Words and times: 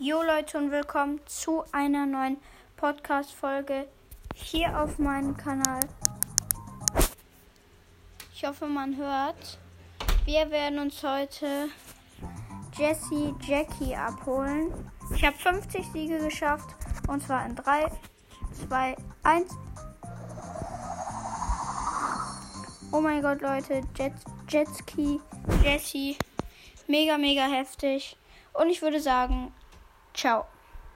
Jo 0.00 0.22
Leute 0.22 0.58
und 0.58 0.70
willkommen 0.70 1.18
zu 1.26 1.64
einer 1.72 2.06
neuen 2.06 2.36
Podcast-Folge 2.76 3.88
hier 4.32 4.80
auf 4.80 5.00
meinem 5.00 5.36
Kanal. 5.36 5.80
Ich 8.32 8.44
hoffe, 8.44 8.66
man 8.66 8.96
hört. 8.96 9.58
Wir 10.24 10.48
werden 10.52 10.78
uns 10.78 11.02
heute 11.02 11.68
Jesse 12.76 13.34
Jackie 13.42 13.96
abholen. 13.96 14.72
Ich 15.16 15.24
habe 15.24 15.36
50 15.36 15.84
Siege 15.92 16.18
geschafft 16.18 16.76
und 17.08 17.20
zwar 17.20 17.44
in 17.44 17.56
3, 17.56 17.90
2, 18.68 18.96
1. 19.24 19.52
Oh 22.92 23.00
mein 23.00 23.20
Gott, 23.20 23.40
Leute, 23.40 23.80
Jet, 23.96 24.12
Jetski, 24.48 25.20
Jesse, 25.64 26.14
mega, 26.86 27.18
mega 27.18 27.48
heftig. 27.48 28.16
Und 28.52 28.70
ich 28.70 28.80
würde 28.80 29.00
sagen, 29.00 29.52
ciao. 30.18 30.57